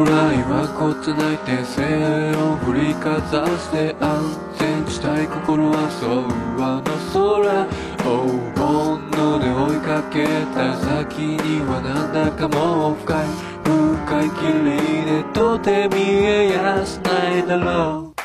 [0.00, 0.12] 将来
[0.48, 6.24] はこつないて線を振りかざして安全地帯心はそう
[6.56, 7.68] あの空
[8.00, 8.08] 黄
[8.56, 8.64] 金
[9.12, 10.24] ので追いかけ
[10.56, 13.26] た先にはなんだかもう深い
[13.62, 14.72] 深い霧
[15.04, 18.20] でとて見えやすないだろう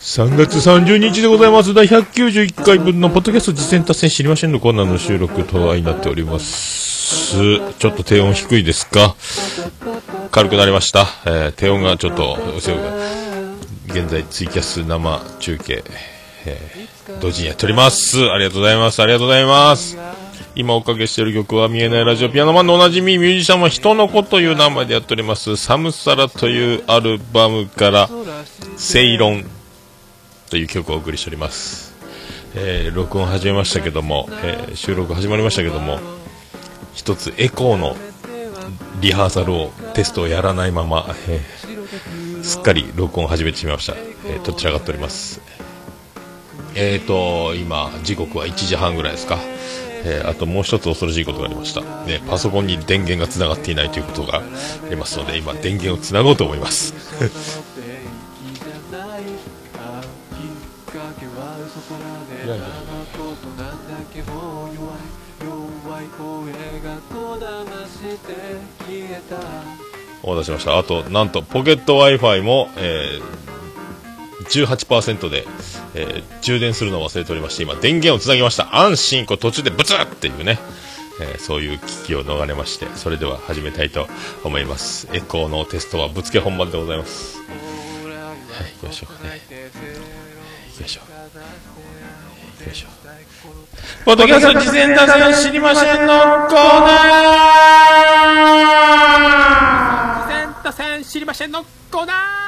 [0.00, 1.72] 3月30日でございます。
[1.72, 6.89] 第191回分のポッドキャスト実践達成知りませんのコーナーの収録とになっております。
[7.78, 9.14] ちょっと低音低いですか？
[10.30, 11.06] 軽くなりました。
[11.26, 12.78] えー低音がちょっと、そう
[13.88, 15.82] 現在ツイキャス生中継、
[16.46, 18.18] えー同時にやっております。
[18.30, 19.02] ありがとうございます。
[19.02, 19.98] ありがとうございます。
[20.54, 25.56] 今おかけしている曲は見えないラジオピアノマンのおなじみミュージシャンは人の子という名前でやっております。
[25.56, 28.08] サムサラというアルバムから、
[28.76, 29.44] セイロン
[30.50, 31.94] という曲をお送りしております、
[32.54, 35.98] えー録音始めましたけども、えー収録始まりましたけども
[36.92, 37.96] 一つエコーの
[39.00, 41.60] リハーサルをテストをやらないまま、えー
[42.42, 43.94] すっかり録音を始めてしまいました、
[44.26, 45.40] えー、どちらかっております。
[46.74, 49.38] えーと今時刻は1時半ぐらいですか。
[50.04, 54.42] えーあともう一つ恐ろしいことがありました、ね、パソコンに電源がつながっていないということがあ
[54.88, 56.94] りますので今電源をつなごうと思います。
[70.22, 70.78] お待たせしました。
[70.78, 75.46] あとなんとポケット w i f i も、えー、18%で、
[75.94, 78.76] えー充電するのを忘れておりまして今電源をつなぎました。
[78.76, 80.58] 安心こう途中でブツッっていうね、
[81.20, 84.08] えーそういう危機を逃れましてそれでは始めたいと
[84.44, 85.08] 思います。
[85.12, 87.38] エコーのテストはぶつけ本番でございます。
[87.38, 87.44] は
[88.66, 89.14] い行きましょう。
[89.14, 89.40] かね
[90.70, 91.00] 行きましょ
[92.26, 92.29] う。
[92.60, 92.88] 行きましょ。
[92.88, 92.90] う
[94.04, 100.28] ポッドキャスト事前打線知りませんのコーナー。
[100.28, 102.39] センタ戦知りませんのコーナー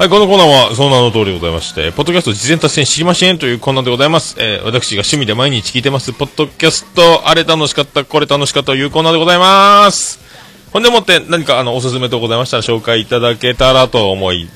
[0.00, 4.34] はい、このコーナーはその名の通りでございまして、ポッドキャスト事前達成知りませんというコーナーでございます。
[4.38, 10.18] えー私が趣味で毎日聞いてます、ポッドキャスト、あれ楽しかった、これ楽しかったというコーナーでございます。
[10.72, 14.48] ほんでもって何かあの、おすすめとございましたら紹介いただけたらと思い、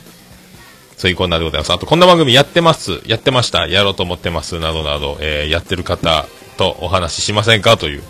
[0.97, 1.75] そういうコーナーでございます。
[1.75, 6.27] あと、こんな番組やってます、やってました、やろうと思ってます、などなど、えーやってる方
[6.57, 8.03] とお話ししませんかという、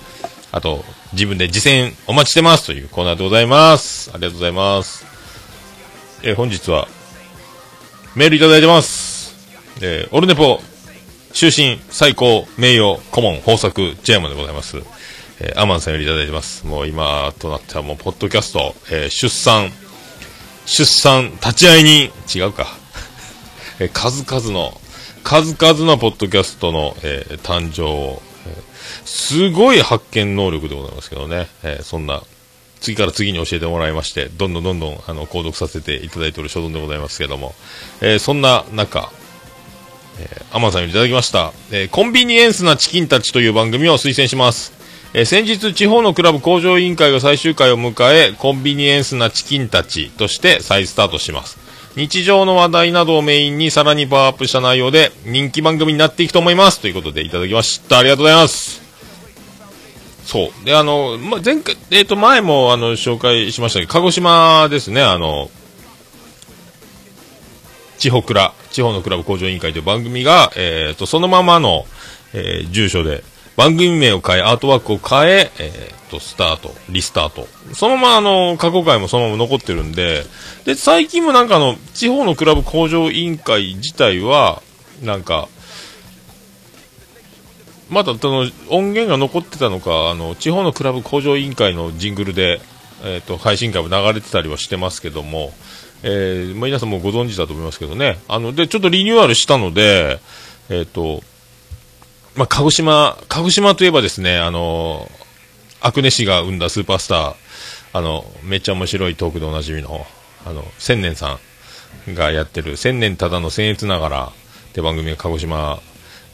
[0.53, 0.85] あと、
[1.15, 4.13] 自分で実践お待ちしてますというコーナーでございます。
[4.15, 5.05] ありがとうございます。
[6.23, 6.87] えー本日は、
[8.17, 9.35] メールいただいてます。
[9.83, 10.61] えーオルネポ、
[11.33, 14.79] 終身、最高、名誉、顧問、豊作、ジェーマでございます。
[15.41, 16.65] えーアマンさんよりいただいてます。
[16.67, 19.73] もう今となってはもう、ポッドキャスト、えー出産、
[20.67, 21.85] 出産、立ち会い
[22.29, 22.77] 人、違うか。
[23.81, 24.81] えー数々の、
[25.25, 28.23] 数々のポッドキャストの、えー誕生を、
[29.05, 31.49] すごい発見能力でございますけどね。
[31.65, 32.23] えーそんな、
[32.85, 37.55] 次から次に教えてもらいまして、どんどんどんどん、あの、購読させていただいておる所存でございますけども、
[38.01, 39.11] えーそんな中、
[40.21, 44.73] えーアマンさんよりいただきました、えーコンビニエンスなチキンたちという番組を推薦します。
[45.15, 51.59] えー先日、地方のクラブ工場委員会が最終回を迎え、コンビニエンスなチキンたちとして再スタートします。
[51.97, 56.81] 日常の話題などをメインにさらにパワーアップした内容で人気番組になっていくと思います。
[56.81, 57.99] ということでいただきました。
[57.99, 58.74] ありがとうございます。
[60.35, 60.65] そう。
[60.65, 65.49] で、あの、ま、前回、えっ、と、前も、あの、紹介しましたけど、鹿児島ですね、あの、
[67.99, 71.87] 地方クラ、地方のクラブ工場委員会という番組が、えっ、と、そのままの、
[72.33, 73.23] えー住所で、
[73.57, 77.47] 番組名を変え、アートワークを変え、えっ、と、スタート、リスタート。
[77.73, 80.25] そのまま、あの、過去回もそのまま残ってるんで、
[80.65, 84.63] で、最近もなんかあの、地方のクラブ工場委員会自体は、
[85.01, 85.49] なんか、
[87.91, 92.61] まだその音源が残ってたのか、あの地方のクラブ工場委員会のジングルで、
[93.03, 95.53] えー、と配信会も流れてたりはしてますけども、
[96.03, 100.21] えーまあ、皆さんもご存知だと思いますけどね、あのでちょっとリニューアルしたので、
[100.71, 101.23] えーと
[102.37, 105.11] まあ、鹿児島、鹿児島といえばですね、あの
[105.81, 107.35] アクネ氏が生んだスーパースター、
[107.93, 110.07] あのめっちゃ面白いトークでおなじみの
[110.47, 111.39] あの千年さ
[112.09, 114.33] んがやってる千年ただの僭越ながら
[114.71, 115.81] って番組が鹿児島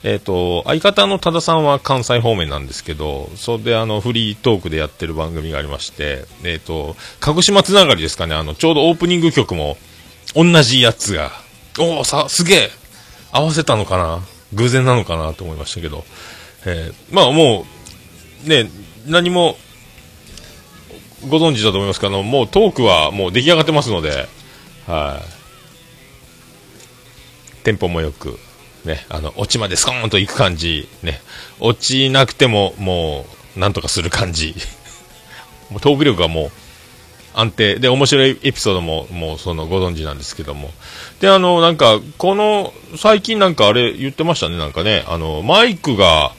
[0.03, 9.77] えっ、と、相方の多田さんは関西方面なんですけど、それであの、フリートークでやってる番組がありまして、えっ、と、鹿児島つながりですかね、あの、ちょうどオープニング曲も、
[10.33, 11.31] 同じやつが、
[11.77, 12.71] おおさ、すげえ
[13.31, 14.21] 合わせたのかな
[14.53, 16.03] 偶然なのかなと思いましたけど、
[16.65, 17.65] えーまあも
[18.45, 18.69] う、ね、
[19.07, 19.57] 何も、
[21.29, 24.27] ご存知だと思いますけど、もうトークはもう出来上がってますので、
[24.87, 25.21] は
[27.61, 27.63] い。
[27.63, 28.39] テンポもよく、
[28.85, 31.21] ね、あの、落ちまでスコーンと行く感じ、ね、
[31.59, 33.25] 落ちなくてもも
[33.55, 34.55] う、なんとかする感じ。
[35.69, 36.51] もうトーク力がもう、
[37.33, 37.79] 安定。
[37.79, 40.71] で、面白いエピソードも、もう、その、ご存知なんですけども。
[41.21, 46.33] で、あの、なんか、この、最近なんかあれ言ってましたね、なんかね、あの、マイクが、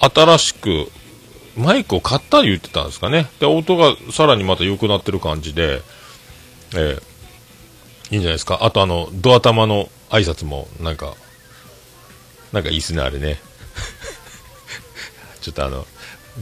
[0.00, 0.90] 新しく、
[1.56, 3.26] マイクを買った言ってたんですかね。
[3.38, 5.82] で、音がさらにまた良くなってる感じで、
[6.74, 7.02] えー、
[8.10, 8.58] いいんじゃないですか。
[8.62, 11.14] あとあの、ドア玉の挨拶も、なんか、
[12.54, 13.40] なんかいいっすね、あれね。
[15.42, 15.84] ちょっとあの、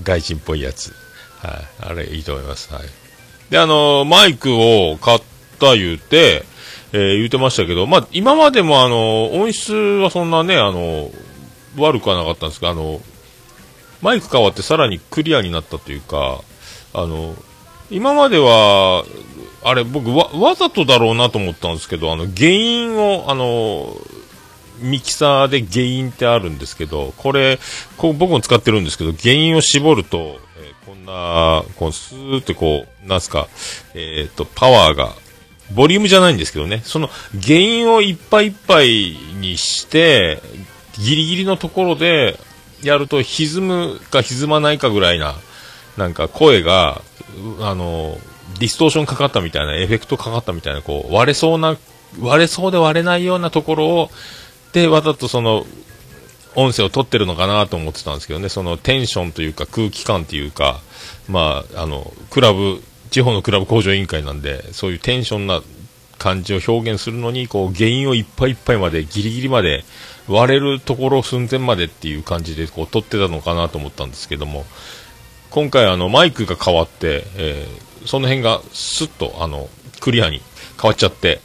[0.03, 0.95] 外人っぽいやつ。
[1.39, 1.69] はい。
[1.81, 2.73] あれいいと思います。
[2.73, 2.83] はい。
[3.49, 5.23] で、あの、マイクを買っ
[5.59, 6.45] た言うて、
[6.93, 11.11] えー、言うてましたけど、まあ、今までもあの、音質はそんなね、あの、
[11.79, 13.01] 悪くはなかったんですが、あの、
[14.03, 16.43] マイク変わってさらにクリアになったというか、
[16.93, 17.35] あの、
[17.91, 19.05] 今までは、
[19.65, 23.97] あれ僕わ、わざとだろうなと思ったんですけど、あの、原因を、あの、
[24.83, 27.59] ミキサーで原因ってあるんですけど、これ、
[27.97, 33.49] こう僕も使ってるんですけど、原因を絞ると、えー、こんな、こう、スーってこう、なんすか、
[33.95, 35.15] えっ、と、パワーが、
[35.73, 37.09] ボリュームじゃないんですけどね、その
[37.41, 40.43] 原因をいっぱいいっぱいにして、
[40.99, 42.39] ギリギリのところで、
[42.83, 45.37] やると歪むか歪まないかぐらいな、
[45.97, 47.01] なんか声が、
[47.61, 48.19] あの、
[48.59, 51.77] ディストーションかかったみたいな、エフェクトかかったみたいな、こう、割れそうな、
[52.21, 54.11] 割れそうで割れないようなところを、
[54.73, 55.67] で、わざとその、
[56.55, 60.81] 音声を取ってるのかなと思ってたんですけどね、そのテンションというか空気感というか、
[61.29, 65.63] まあ、あの、クラブ、地方のクラブ工場委員会なんで、そういうテンションな
[66.19, 69.85] 感じを表現するのに、こう、原因をいっぱいいっぱいまで、ギリギリまで、
[70.29, 74.65] 割れるところ寸前までっていう感じでこう撮ってたのかなと思ったんですけども。
[75.53, 79.69] 今回あのマイクが変わって、えー、その辺がスッとあの
[80.01, 80.41] クリアに
[80.81, 81.43] 変わっちゃって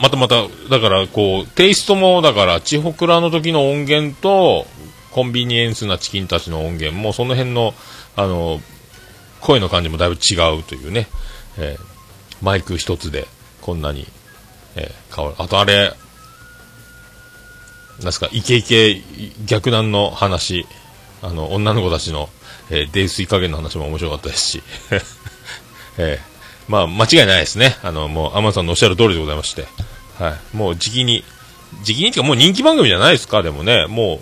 [0.00, 4.66] またまただからこうテイストもだから地方クラの時の音源と
[5.10, 7.74] コンビニエンスなチキンたちの音源もその辺の
[8.16, 8.60] あの
[9.40, 11.08] 声の感じもだいぶ違うというね、
[11.58, 13.26] えー、マイク一つで
[13.62, 14.06] こんなに、
[14.76, 15.92] えー、変わるあとあれ
[18.02, 19.02] なんすか、イケイケ
[19.44, 20.66] 逆難の話、
[21.20, 22.28] あの、女の子たちの、
[22.70, 24.62] えー、泥酔加減の話も面白かったですし、
[25.98, 27.76] えー、まあ、間違いないですね。
[27.82, 29.66] あの、もう、アマンさんのおっしゃる通りでございまして、
[30.18, 30.56] はい。
[30.56, 31.24] もう、時期に、
[31.82, 34.20] 時期にっていうか、もう人気番組じゃないですか、でもね、も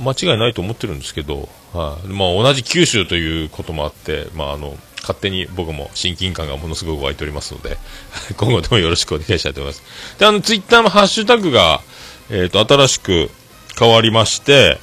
[0.00, 2.08] う、間違いないと思ってるんですけど、はい。
[2.08, 7.76] まあ、同じ九州ということもあって、まあ、あの、勝手に僕も親近感がものすごく湧いておりますので、
[8.36, 9.82] 今後ともよろしくお願いしたいと思います。
[10.18, 11.82] で、あの、ツイッターのハッシュタグが、
[12.30, 13.30] えっ、ー、と、新しく
[13.78, 14.78] 変わりまして、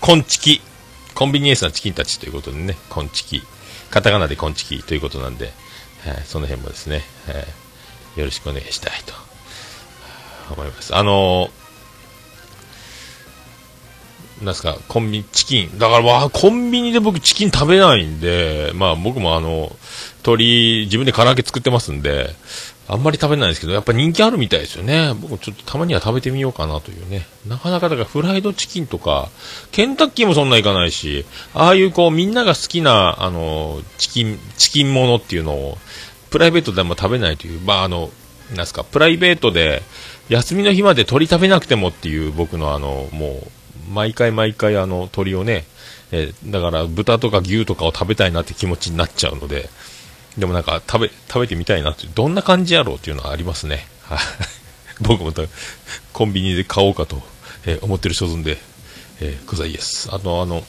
[0.00, 0.60] コンチキ。
[1.14, 3.42] コンビニエンスなチキンたちということでね、コンチキ。
[3.90, 5.52] カタカナでコンチキということなんで、
[6.06, 7.44] はい、その辺もですね、はい、
[8.16, 9.14] よろしくお願いしたいと
[10.54, 10.94] 思います。
[10.94, 15.78] あのー、なんすか、コンビニ、チキン。
[15.78, 19.76] だから、わコンビニで僕チキン食べないんで、まあ僕もあの、
[20.22, 22.34] 鶏、自分で唐揚げ作ってますんで、
[22.88, 25.14] あんまり食べないですけど、やっぱ人気あるみたいですよね。
[25.14, 27.24] 僕ちょっとたまには食べてみようかなというね。
[27.46, 29.28] なかなかだからフライドチキンとか、
[29.70, 31.24] ケンタッキーもそんないかないし、
[31.54, 35.78] ああいうこうみんなが好きな、あの、チキン、チキンものっていうのを、
[36.30, 38.10] プライベートでも食べないという、まああの、
[38.54, 39.82] なんすか、プライベートで、
[40.28, 43.42] 休みの日まで鳥食べなくてもっていう僕のあの、も
[43.88, 45.64] う、毎回毎回あの、鳥をね、
[46.12, 49.68] えだから豚とか牛とかを食べたいなって気持ちになっちゃうので、
[50.38, 53.86] でもなんか食べ、食べてみたいなって、どんな感じやろうっていうのはありますね。
[54.02, 54.18] はい。
[55.00, 55.32] 僕も
[56.12, 57.22] コンビニで買おうかと、
[57.64, 58.58] えー、思ってる所存で、
[59.20, 60.08] えー、ございます。
[60.12, 60.64] あとあの、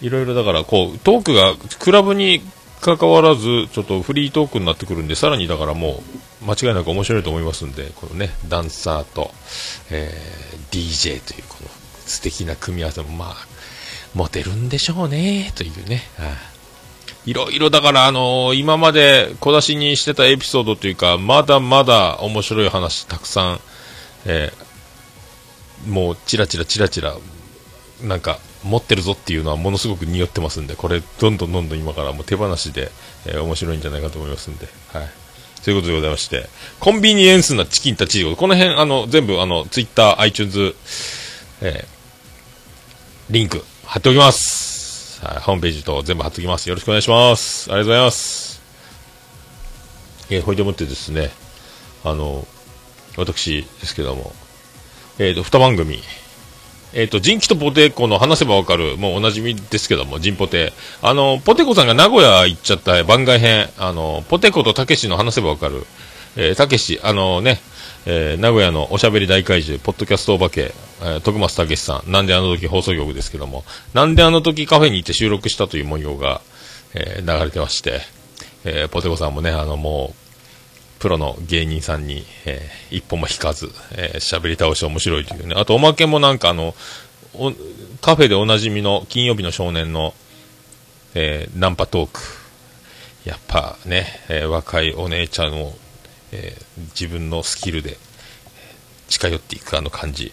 [0.00, 2.42] いろいろだからこう、トークがクラブに
[2.80, 6.02] 関わらず、ちょっとフリートークになってくるんで、さらにだからも
[6.42, 9.30] う、間違いなく面白いと思いますんで、このね、ダンサーと、
[9.90, 11.68] えー、DJ というこの
[12.06, 13.34] 素敵な組み合わせも、まあ、
[14.14, 16.02] モテるんでしょうね、というね。
[16.18, 16.56] はあ
[17.26, 23.60] いろいろだからあのー、今まで小出しにしてたエピソードというか、まだまだ面白い話たくさん、
[24.26, 27.16] えー、もうチラチラチラチラ、
[28.00, 32.90] なんか持ってるぞっていうのはものすごく匂ってますんで、これどんどんどんどん今からもう手放しで、
[33.26, 35.08] えー、面白いんじゃないかと思いますんで、はい。
[35.64, 40.74] ということでございまして、コンビニエンスなチキンたち、この辺あの、全部あの、ツイッター、iTunes、
[41.60, 41.86] えー、
[43.30, 45.24] リンク貼っておきます。
[45.24, 46.68] はい、ホームページと全部貼っておきます。
[46.68, 47.70] よろしくお願いします。
[47.72, 48.62] ありがとうございます。
[50.30, 51.30] えー、ほいでもってですね、
[52.04, 52.46] あの、
[53.16, 54.32] 私ですけども、
[55.18, 56.02] えっ、ー、と、2番組、
[56.96, 60.72] えっ、と、人気とポテコの話せばわかる、もうおなじみですけども、ジンポテ。
[61.02, 65.84] あの、ポテコさんが名古屋行っちゃった番外編、あの、ポテコとたけしの話せばわかる、
[66.36, 67.60] えー、たけし、あのね、
[68.06, 70.72] えー、名古屋のおしゃべり大怪獣、ポッドキャストお化け、
[71.02, 76.40] えー、徳松たけしさん、なんであの時放送局ですけども、なんであの時カフェに行って収録したという模様が、
[76.94, 78.00] えー、流れてまして、
[78.64, 80.25] えー、ポテコさんもね、あのもう、
[80.98, 85.54] プロの芸人さんに、えー、一歩も引かず、えー、喋り倒して面白いというね。
[85.56, 86.74] あと、おまけもなんかあの、
[88.00, 90.14] カフェでおなじみの金曜日の少年の、
[91.14, 92.20] えー、ナンパトーク。
[93.24, 95.74] やっぱね、えー、若いお姉ちゃんを、
[96.32, 97.98] えー、自分のスキルで
[99.08, 100.32] 近寄っていくあの感じ。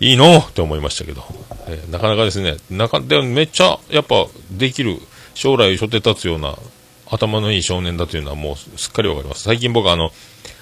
[0.00, 0.38] いいの？
[0.38, 1.24] って思いましたけど、
[1.66, 4.98] え、なかなかですね、なかでもめっちゃやっぱできる、
[5.34, 6.58] 将来初手立つような
[7.06, 9.42] 頭のいい少年だというのはもうすっかりわかります。
[9.44, 10.10] 最近僕はあの、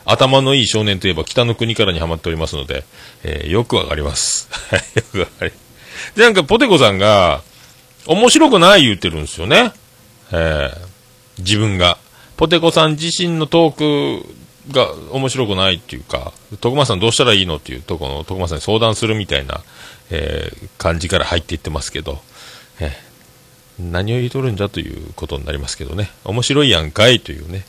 [0.04, 2.84] 頭のいい少年といえば北の国からにハマっておりますので、
[3.22, 4.49] えー、よくわかります。
[4.96, 5.52] よくわかり。
[6.16, 7.42] で、なんかポテコさんが、
[8.06, 9.72] 面白くない言ってるんですよね。
[10.32, 10.78] えー、
[11.38, 11.99] 自分が。
[12.37, 14.34] ポテコさん自身のトーク
[14.72, 19.62] が面白くないっていうか、徳間さんどうしたらいいのっていうとこの徳間さんに相談するみたいな、
[20.11, 22.20] えー、感じから入っていってますけど、
[22.80, 23.12] えー
[23.78, 26.10] 何を言うとるんじゃということになりますけどね。
[26.24, 27.64] 面白いやんかいというね。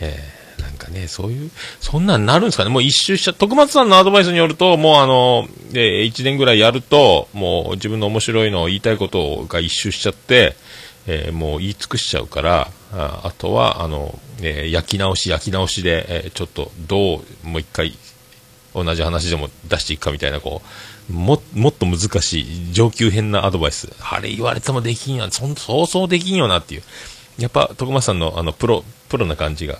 [0.00, 2.70] えー、なんかね、そういう、そんなんなるんですかね。
[2.70, 10.56] もう一周しちゃ、徳松さんのアドバイスによると、もうあの、えー、1年ぐらいやると、もう自分の面白いのを言いたいことが一周しちゃって、
[11.06, 17.96] えー、もう言い尽くしちゃうから、ああとは、あの、えー、焼き直し、焼き直しで、えー、ちょっと、どう、もう一回、
[18.74, 20.68] 同じ話でも出していくかみたいな、こう、
[21.10, 23.92] も、もっと難しい、上級編なアドバイス。
[24.00, 25.28] あれ言われてもできんよ。
[25.30, 26.82] そ、そうそうできんよなっていう。
[27.38, 29.78] やっぱ、徳松さんのあの、プロ、プロな感じが、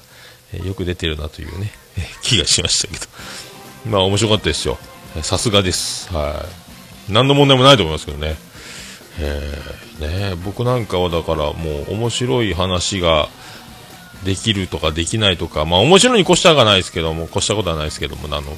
[0.52, 1.72] えー、よく出てるなというね、
[2.22, 3.06] 気がしましたけど。
[3.86, 4.78] まあ、面白かったですよ。
[5.22, 6.12] さすがです。
[6.12, 6.44] は
[7.08, 7.12] い。
[7.12, 8.36] 何の問題もないと思いますけどね。
[9.18, 13.28] えー、ね僕なんかはだからもう面白い話が
[14.24, 18.56] できるとかできないとか、まあ面白いに越したがないですけども、越したことはないですけども、あの、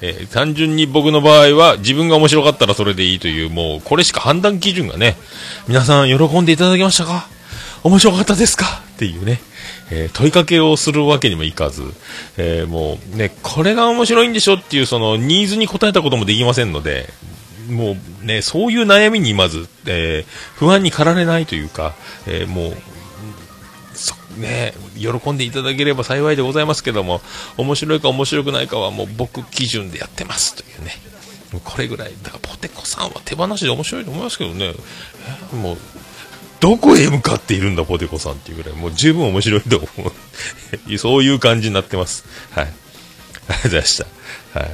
[0.00, 5.16] えー、単純に僕の場合は自分が面白かったらそれでいいという、もうこれしか判断基準がね、
[5.66, 7.28] 皆さん喜んでいただけましたか？
[7.82, 8.82] 面白かったですか？
[8.94, 9.40] っていうね、
[9.90, 11.82] えー、問いかけをするわけにもいかず、
[12.36, 17.08] えー、もうね、これが面白いんでしょっていうそのニーズに応えたこともできませんので、
[17.68, 20.24] もうね、そういう悩みにまず、え
[20.54, 21.94] 不安に駆られないというか、
[22.26, 22.76] えもう
[24.38, 27.20] ね、喜んでいただければ幸いでございますけども、
[27.56, 30.92] 面白いか面白くないかはもう僕基準でやってますというね。
[31.64, 34.74] これぐらい、だからポテコさんは手放しで面白いと思いますけどね、
[35.52, 35.78] もう、
[36.60, 40.12] どこへ向かっているんだ、ポテコさんっていうぐらい、もう十分面白いと思
[40.90, 40.98] う。
[40.98, 42.24] そういう感じになってます。
[42.50, 42.64] はい。
[42.64, 42.72] あり
[43.48, 44.60] がとうございました。
[44.60, 44.70] はい。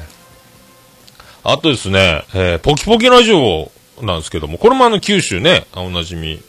[1.45, 6.43] あとですね、えー、ポキポキラジオなんですけども、これもあの九州ね、おなじみ、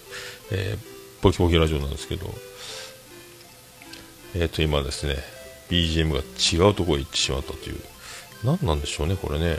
[0.51, 2.33] えー、ポキポキラジオなんですけど、
[4.35, 5.15] えっ、ー、と、今ですね、
[5.69, 7.79] BGM が違うところへ行ってしまったという、
[8.43, 9.57] 何なんでしょうね、これね。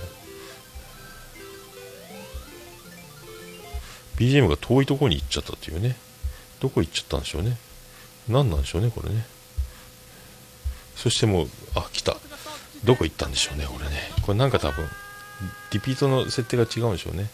[4.17, 5.97] BGM が遠いところに行っちゃったというね。
[6.61, 7.57] どこ行っちゃったんでしょうね。
[8.29, 9.25] 何なんでしょうね、これね。
[10.95, 12.19] そしてもう、あ、来た。
[12.85, 13.97] どこ行ったんでしょうね、これね。
[14.23, 14.87] これなんか多分、
[15.73, 17.31] リピートの設定が違うんでしょうね。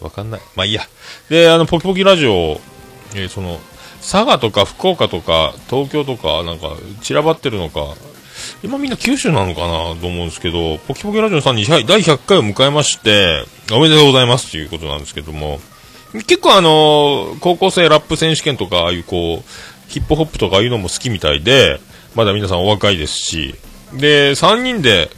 [0.00, 0.40] わかんない。
[0.54, 0.82] まあいいや。
[1.28, 2.60] で、あの、ポキポキラジオ
[3.14, 3.58] えー、その
[4.00, 7.94] 佐賀とか福岡とか東京とかなんか散らばってるのか
[8.62, 9.68] 今みんな九州なのかな
[10.00, 15.60] と思うんですけどポキポキラジオさんに第100回を迎えましておめでとうございますということなんですけども
[16.12, 21.80] 結構あの高校生ラップ選手権とかああいうこうヒップホップとかああいうのも好きみたいで
[22.14, 23.54] まだ皆さんお若いですし
[23.94, 25.10] で3人で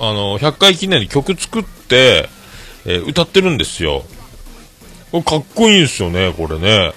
[0.00, 2.28] あの100回記念で曲作って、
[2.86, 4.04] えー、歌ってるんですよ。
[5.10, 6.92] これかっこいいんですよねこれね。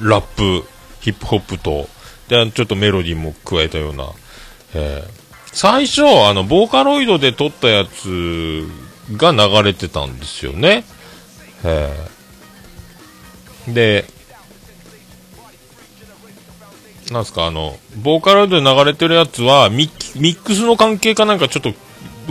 [0.00, 0.64] ラップ、
[1.00, 1.88] ヒップホップと、
[2.28, 4.08] で、ちょっとメロディーも加えたような、
[4.74, 5.10] えー、
[5.52, 8.66] 最初、あの、ボーカロイドで撮ったやつ
[9.12, 10.84] が流れてたんですよね。
[11.64, 14.04] えー、で、
[17.10, 21.72] なんすか、あの、ボーカロイドで流れてるやつはミックスの関係かなんかちょっと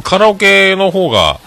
[0.01, 1.39] カラオケの方が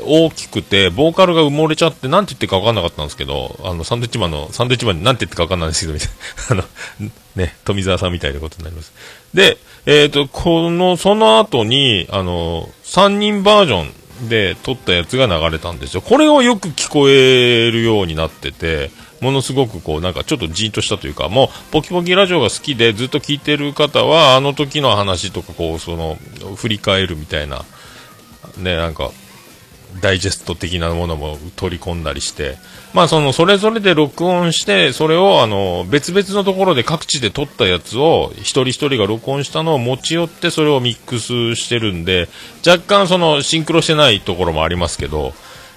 [0.00, 6.64] 大きくて、ボーカルが埋もれちゃって、なんて言ってか分かんなかったんですけど、あの、サンドイッチマンの、サンドイッチマンになんて言ってか分かんないんですけど、みたいな。
[7.02, 8.92] あの、ね、富澤さんみたいなことになります。
[9.34, 16.00] で、えっ、ー、と、この、その後に、あの、3人バージョンで撮ったやつが流れたんですよ。
[16.02, 26.18] これをよく聞こえるようになってて、ものすごくこう、なんかちょっとじーんとしたというか、もう、ポキポキラジオが好きでずっと聞いてる方は、あの時の話とか、こう、その、
[26.56, 27.64] 振り返るみたいな、
[28.56, 29.12] ね、なんか、
[30.00, 32.56] ダイジェスト的なものも取り込んだりして、
[32.94, 42.28] まあその、それぞれで録音して、それをあの、別々のところで各地で撮ったやつを、一人一人が録音したのを持ち寄って、それをミックスしてるんで、
[42.66, 45.34] 若干その、シンクロしてないところもありますけど、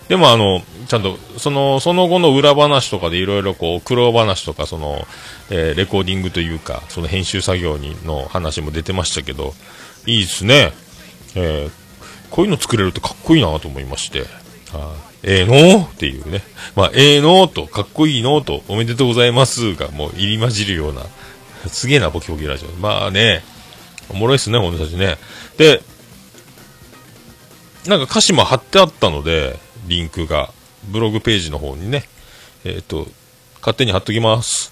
[0.08, 5.08] でもあの、ちゃんと、その、その後の裏話とかでいろいろこう、苦労話とか、その、
[5.50, 9.56] えー、レコーディングというか、その編集作業にの話も出てましたけど、
[10.06, 10.74] いいですね。
[11.36, 11.85] えー
[12.30, 14.26] こういうの作れるとかっこいいなと思いまして、
[14.74, 16.42] あええー、のっていうね、
[16.76, 21.04] まあ、ええー、のと、かっこいいのと、おめでとうございますが、もう入り混じるような、
[21.68, 22.70] すげえな、ボキボキラジオ。
[22.80, 23.44] まあね、
[24.10, 25.18] おもろいっすね、ほんとたちね。
[25.58, 25.82] で、
[27.88, 30.52] なんか歌詞も貼ってあったので、リンクが、
[30.90, 32.04] ブログページの方にね、
[32.64, 33.08] えっ、ー、と、
[33.62, 34.72] 勝手に貼っときます。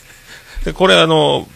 [0.64, 1.46] で、これあの、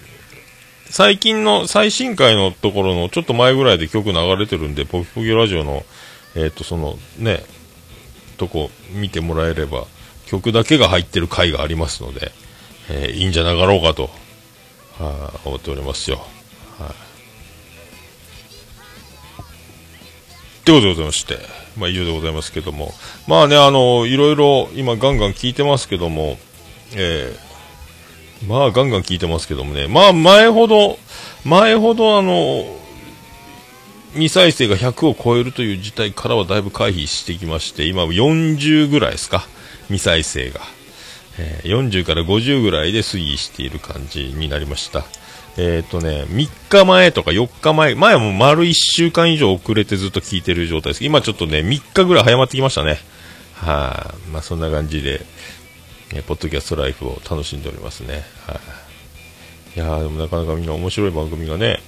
[0.96, 5.82] 最近の最新回のところのちょっと前ぐらいで曲流れてるんで、ポキポキラジオの、
[6.34, 7.42] えっ、ー、と、そのね、
[8.38, 9.84] とこ見てもらえれば、
[10.24, 12.32] 曲だけが入ってる回がありますので、
[12.88, 14.04] えー、いいんじゃなかろうかと、
[14.98, 16.16] はあ、思っておりますよ。
[16.78, 16.94] はい、
[20.64, 21.36] ということでございまして、
[21.76, 22.94] まあ以上でございますけども、
[23.28, 26.38] まあね、あの、いろいろ今ガンガン聞いてますけども、
[26.94, 27.45] えー、
[28.46, 29.88] まあ、ガンガン聞いてますけどもね。
[29.88, 30.98] まあ、前ほど、
[31.44, 32.64] 前ほどあの、
[34.12, 39.46] 未再生が100を超えるという事態からはだいぶ回避してきまして、今40ぐらいですか、
[39.88, 40.60] 未再生が。
[41.38, 45.04] えー、40から50ぐらいで推移している感じになりました。
[45.58, 51.04] えっ、ー、とね、3日前とか4日前、前はもう丸1週間以上遅れてずっと聞いてる状態です。
[51.04, 52.90] 今ちょっとね、3日ぐらい早まってきましたね。
[52.90, 52.98] はい、
[53.64, 55.24] あ、まあそんな感じで、
[56.14, 58.24] えポッドキャストライフを楽しんでおりますね。
[58.46, 58.60] は
[59.74, 61.80] い、いやでもなかなかみんな面白い番組がね、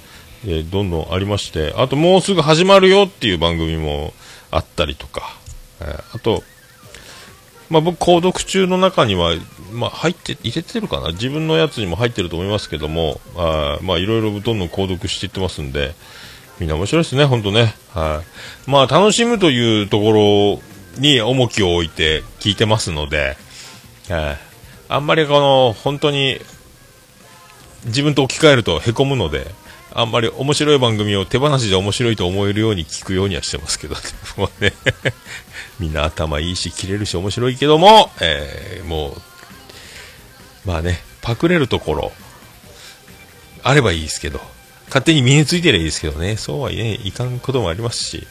[0.45, 4.13] えどんどんありまして、あともうすぐ始まるよっていう番組も
[4.51, 5.35] あったりとか、
[5.79, 6.43] えあと、
[7.69, 9.35] まあ、僕、購読中の中には、
[9.71, 11.09] まあ、入って、入れてるかな？
[11.09, 15.93] 自分のやつにも入ってると思いますけども、あまあ、いろいろどんどん購読していってますんで、
[16.59, 17.75] みんな面白いですね、本当ね。
[17.93, 18.23] は
[18.67, 18.69] い。
[18.71, 20.59] まあ、楽しむというとこ
[20.97, 23.37] ろに重きを置いて聞いてますので、
[24.09, 24.37] えー、
[24.87, 26.39] あんまりこの本当に
[27.85, 29.47] 自分と置き換えるとへこむので
[29.91, 33.95] あんまり面白い番組を手放しで面白いと思えるように聞くようにはしてますけど、
[34.37, 34.73] もうね
[35.79, 39.21] みんな頭いいし、切れるし、面白いけども、えー、もう、
[40.65, 42.11] まあね、パクれるところ、
[43.63, 44.39] あればいいですけど、
[44.87, 48.27] 勝手に身についてりゃいいですけどね、そうはね、いかんこともありますし、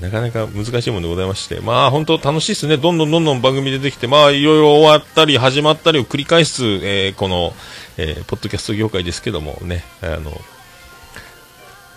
[0.00, 2.76] なかなか難しいものでございまして、まあ本当楽しいですね。
[2.76, 7.52] どんどんどんどん番組出てきて、まあいろいろ終わったり始まったりを繰り返す、えー、この、
[7.96, 10.32] えー、ポッドキャスト業界ですけどもね、あの、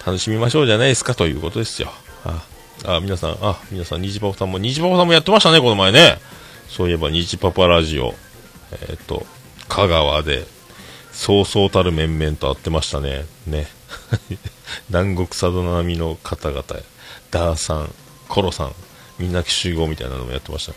[0.05, 1.91] 楽しみましょうじゃないですかということですよ。
[2.23, 2.43] あ、
[2.85, 6.19] あ皆さん、あ、皆さん、虹パパさんも、虹パパさんもやってましたね、この前ね。
[6.69, 8.13] そういえば、虹パパラジオ、
[8.71, 9.25] えっ、ー、と、
[9.67, 10.45] 香川で、
[11.11, 13.25] そうそうたる面々と会ってましたね。
[13.47, 13.67] ね。
[14.89, 16.63] 南国佐渡並みの方々
[17.31, 17.93] ダーさん、
[18.27, 18.75] コロさん、
[19.19, 20.73] みんな集合みたいなのもやってました。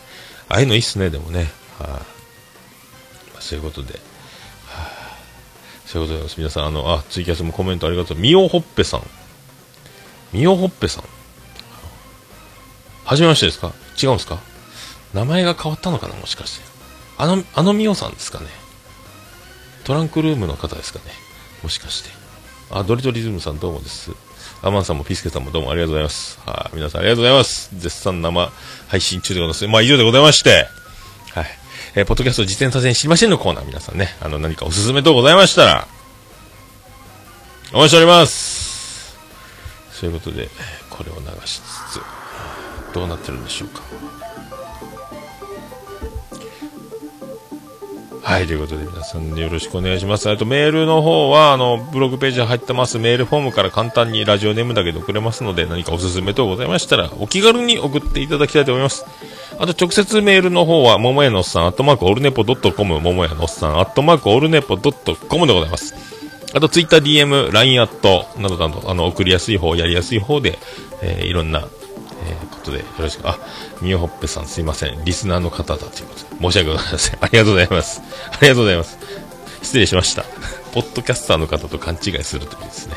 [0.48, 1.50] ああいうのいいっすね、でもね。
[1.78, 2.00] は
[3.36, 3.94] あ、そういうことで。
[3.94, 3.98] は
[4.76, 5.16] あ、
[5.86, 6.36] そういうことです。
[6.38, 8.18] 皆さん、あの、あ、ツイキャスもコメントありがとう。
[8.18, 9.02] みおほっぺさん。
[10.32, 11.04] みおほっぺさん。
[13.04, 13.72] はじめましてですか？
[14.02, 14.38] 違うんですか？
[15.14, 16.64] 名前が変わったのかなもしかして。
[17.16, 18.46] あの、あのみおさんですかね
[19.84, 21.06] トランクルームの方ですかね
[21.62, 22.10] もしかして。
[22.70, 24.10] あ、ドリトリズムさんどうもです。
[24.62, 26.40] アマンさんもピスケさんもどうもありがとうございます。
[26.44, 27.70] はい、皆さんありがとうございます。
[27.74, 28.52] 絶賛生
[28.88, 29.68] 配信中でございます。
[29.68, 30.66] まあ、以上でございまして、
[31.32, 31.46] はい。
[31.94, 35.88] えー、ポッドキャスト実践させに知りませんのコーナー、皆さんね、あの、何かおすすめ等ございましたら、
[37.72, 39.16] お待ちしております。
[39.92, 40.48] そういうことで、
[40.90, 42.00] これを流しつつ、
[42.92, 44.17] どうなってるんでしょうか。
[48.28, 50.28] はい、ということで皆さんよろしくお願いします。
[50.28, 59.06] あとメールの方は、あの、ブログページに入ってますメールフォームから簡単にラジオネームだけで送れますので、何かおすすめ等ございましたら、お気軽に送っていただきたいと思います。
[59.58, 65.94] あと直接メールの方は、ももやのおっさん、アットマークオルネポドットコム、ももやのおっさん、アットマークオルネポドットコムでございます。
[66.52, 70.58] あと、ツイッター DM、LINE アットなどなど、あの、送りやすい方、やりやすい方で、
[71.00, 71.66] えー、いろんな、
[72.58, 73.38] ことでよろしく、あ、
[73.80, 75.04] みよほっぺさんすいません。
[75.04, 77.18] リスナーの方だということで、申し訳ございません。
[77.20, 78.02] ありがとうございます。
[78.30, 78.98] ありがとうございます。
[79.62, 80.24] 失礼しました。
[80.72, 82.96] ポッドキャスターの方と勘違いするというですね。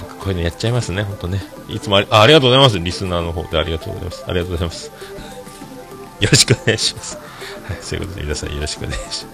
[0.00, 1.42] 僕こういうのやっちゃいますね、ほんとね。
[1.68, 2.78] いつもありありがとうございます。
[2.78, 4.24] リスナーの方でありがとうございます。
[4.26, 4.90] ありがとうございます。
[6.20, 7.16] よろしくお願いします。
[7.16, 9.26] はい、そういうことで皆さんよろしくお願いします。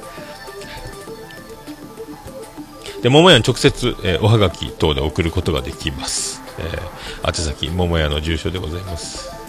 [3.03, 6.43] で、桃屋に直接、えーおはがき等で送ることができます。
[6.59, 9.44] えー、宛先、桃屋の住所でございます。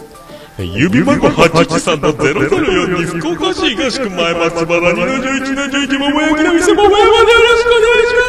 [0.58, 8.22] えー郵便番号813-004に福岡市東区前松原2の11の11桃焼きの店桃山でよろしくお願いしま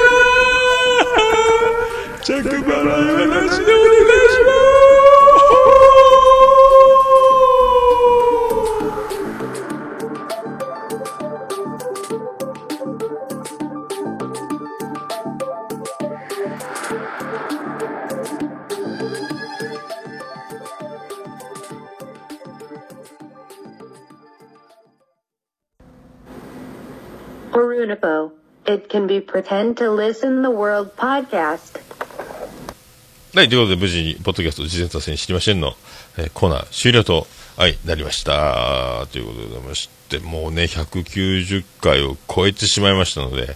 [2.23, 5.96] す着払いはなしでお願いします
[27.77, 28.31] 「Runipo.
[28.65, 31.79] It can be pretend to listen the world podcast.
[33.35, 35.73] はい、ということで無事に、ポッドキャスト事前達成知りませんの、
[36.17, 39.05] えーコーナー終了と、はい、なりました。
[39.11, 43.55] ということでございまして、もうね、190回を超えてしまいましたので、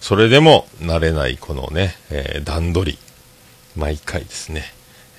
[0.00, 2.98] それでも慣れないこのね、えー段取り、
[3.76, 4.64] 毎回ですね、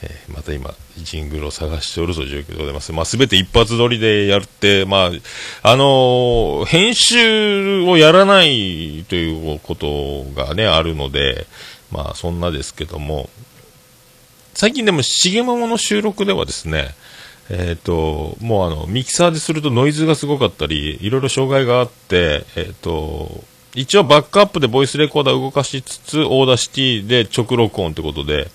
[0.06, 2.92] えーまた今、ジングルを探しておるという状況でございます。
[2.94, 5.12] まあ、すべて一発撮りでやるって、まあ、
[5.64, 11.48] あのー編集をやらないということがね、あるので、
[11.92, 13.30] まあ、そんなですけども、
[14.54, 16.96] 最近でも、しげももの収録ではですね、
[17.50, 23.44] えっ、と、もうあの、ミキサーでするとノイズがすごかったり、いろいろ障害があって、えっ、と、
[23.76, 28.50] 一応バックアップでボイスレコーダーを動かしつつ、 Audacity で直録音ってことで、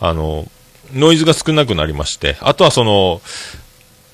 [0.00, 0.46] あの、
[0.94, 3.20] ノイズが少なくなりまして、あとはその、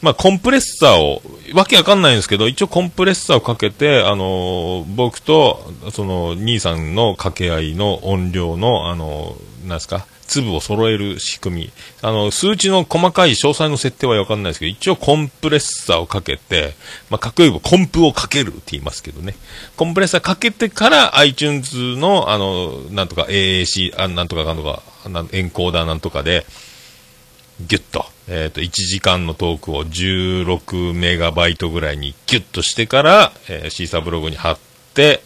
[0.02, 1.22] まあ、コンプレッサーを、
[1.54, 11.72] わけわかんないんですけど、一応コンプレッサーをかけて、あのー僕と、その、兄さんの掛け合いの音量の、あのーなんですか、粒を揃える仕組み。
[12.00, 16.74] あの、数値の細かい詳細の設定はわかんないですけど、一応コンプレッサーをかけて、
[17.10, 19.34] まあ、かっこよくコンプをかけるって言いますけどね。
[19.76, 24.82] コンプレッサーかけてから iTunes の、あの、なんとか AAC、あなんとかかんとか、
[25.32, 26.46] エンコーダーなんとかで、
[27.60, 34.58] ギュッと、えっ、と、1時間のトークを16メガバイトぐらいにギュッとしてから、えーシーサーブログに貼っ
[34.94, 35.22] て、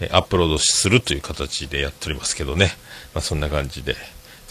[0.00, 2.72] えアップロードするという形でやっておりますけどね。
[3.14, 3.96] まあ、そんな感じで、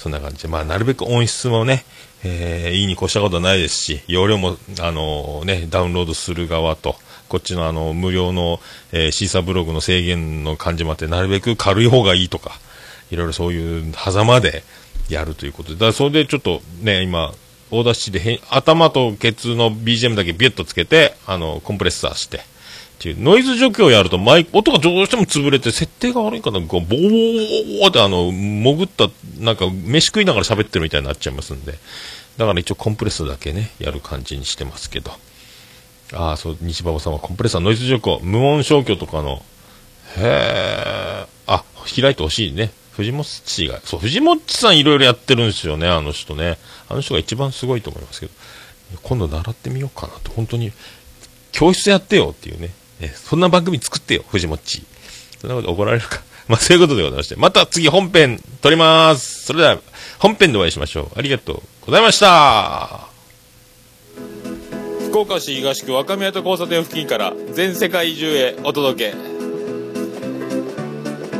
[0.04, 0.42] そんな感じ。
[0.44, 1.86] で、まあ、なるべく音質もね、
[2.26, 6.98] えーいいに越したことはないですし、容量も、あのーね、ダウンロードする側と、
[7.30, 8.60] こっちのあの、無料の、
[8.92, 12.60] えーシーサーブログの制限の感じもあって、なるべく軽い方がいいとか、
[13.12, 14.64] いろいろそういう狭間で
[15.08, 17.34] やるということで、だからそれでちょっとね、今、
[17.72, 22.42] Audacity で頭とケツの BGM だけビュッとつけて、あの、コンプレッサーして、
[22.94, 31.74] っていうノイズ除去をやるとマイ、音がどうしても潰れて、設定が悪いかな、こう、ボーってあの、こもった、なんか、飯食いながら喋ってるみたいになっちゃいますんで、
[32.38, 35.12] だから一応コンプレッサーだけね、やる感じにしてますけど。
[36.14, 39.44] ああ、そう、西馬場さんはコンプレッサー、ノイズ除去、無音消去とかの、
[40.18, 41.64] へえ、あ、
[41.96, 42.72] 開いてほしいね。
[42.92, 46.58] 藤本氏が、そう、藤本さんいろいろやってるんですよね、あの人ね。
[46.90, 48.32] あの人が一番すごいと思いますけど。
[49.02, 50.72] 今度習ってみようかなと、本当に、
[51.52, 52.70] 教室やってよっていうね。
[53.04, 54.84] えそんな番組作ってよ、藤本氏。
[55.40, 56.22] そんなこと怒られるか。
[56.48, 57.36] まあ、そういうことでございまして。
[57.36, 59.46] また次本編撮ります。
[59.46, 59.78] それでは、
[60.20, 61.20] 本編でお会いしましょう。
[61.20, 63.08] ありがとうございました。
[65.10, 69.16] 福岡市東区若宮と交差点付近から全世界中へお届け。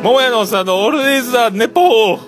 [0.04, 2.20] 桃屋のおっさんのオールデイズ・ザ・ネポー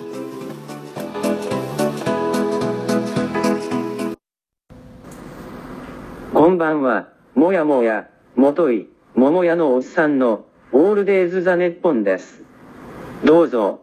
[6.32, 12.42] こんばんは、もやもや、もとい、桃屋のおっさんの、オールデイズ・ザ・ネッポンです。
[13.24, 13.80] どうぞ、